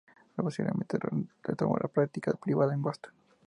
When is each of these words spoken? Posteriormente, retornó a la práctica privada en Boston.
Posteriormente, 0.35 0.97
retornó 1.43 1.75
a 1.75 1.79
la 1.83 1.87
práctica 1.87 2.33
privada 2.33 2.73
en 2.73 2.81
Boston. 2.81 3.13